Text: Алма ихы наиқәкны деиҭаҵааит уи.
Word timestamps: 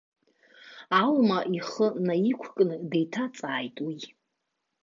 Алма 1.01 1.37
ихы 1.57 1.87
наиқәкны 2.05 2.75
деиҭаҵааит 2.89 3.75
уи. 3.85 3.97